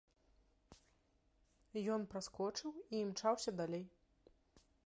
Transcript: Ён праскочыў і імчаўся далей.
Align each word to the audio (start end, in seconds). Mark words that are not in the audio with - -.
Ён 1.97 2.01
праскочыў 2.15 2.71
і 2.81 3.05
імчаўся 3.05 3.51
далей. 3.63 3.85